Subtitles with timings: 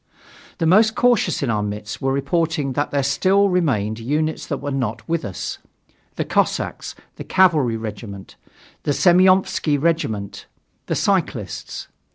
[0.57, 4.71] The most cautious in our midst were reporting that there still remained units that were
[4.71, 5.59] not with us:
[6.15, 8.35] the cossacks, the cavalry regiment,
[8.81, 10.47] the Semyonofski regiment,
[10.87, 11.87] the cyclists.